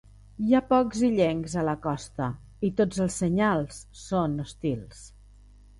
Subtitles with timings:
[0.43, 2.31] Hi ha pocs illencs a la costa
[2.71, 5.07] i tots els senyals són hostils.